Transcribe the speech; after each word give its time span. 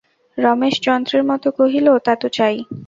রমেশ 0.37 0.75
যন্ত্রের 0.85 1.23
মতো 1.23 1.47
কহিল, 1.57 1.87
তা 2.05 2.13
তো 2.15 2.27
চাই। 2.37 2.55